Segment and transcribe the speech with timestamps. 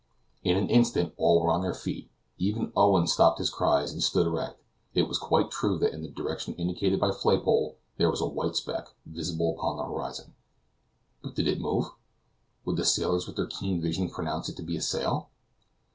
[0.43, 2.09] In an instant all were on their feet.
[2.39, 4.59] Even Owen stopped his cries and stood erect.
[4.95, 8.55] It was quite true that in the direction indicated by Flaypole there was a white
[8.55, 10.33] speck visible upon the horizon.
[11.21, 11.91] But did it move?
[12.65, 15.29] Would the sailors with their keen vision pronounce it to be a sail?